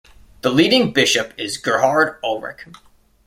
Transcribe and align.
The 0.41 0.49
leading 0.49 0.93
bishop 0.93 1.31
is 1.37 1.57
Gerhard 1.57 2.17
Ulrich. 2.23 2.65